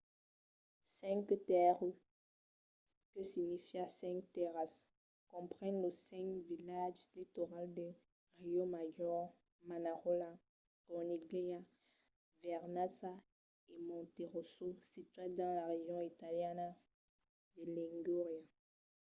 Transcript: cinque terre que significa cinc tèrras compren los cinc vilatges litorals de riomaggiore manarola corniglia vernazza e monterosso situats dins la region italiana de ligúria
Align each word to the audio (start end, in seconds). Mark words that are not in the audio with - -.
cinque 0.97 1.35
terre 1.47 1.89
que 3.11 3.21
significa 3.33 3.83
cinc 4.01 4.19
tèrras 4.35 4.73
compren 5.33 5.73
los 5.83 5.97
cinc 6.07 6.27
vilatges 6.49 7.11
litorals 7.17 7.73
de 7.77 7.87
riomaggiore 8.43 9.25
manarola 9.69 10.29
corniglia 10.85 11.59
vernazza 12.43 13.11
e 13.73 13.75
monterosso 13.89 14.67
situats 14.91 15.35
dins 15.37 15.55
la 15.59 15.65
region 15.73 16.01
italiana 16.13 16.67
de 17.55 17.63
ligúria 17.75 18.39